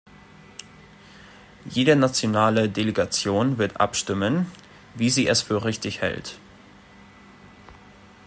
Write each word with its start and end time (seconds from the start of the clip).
Jede 1.65 1.95
nationale 1.95 2.69
Delegation 2.69 3.59
wird 3.59 3.79
abstimmen, 3.79 4.51
wie 4.95 5.11
sie 5.11 5.27
es 5.27 5.43
für 5.43 5.63
richtig 5.63 6.01
hält. 6.01 6.39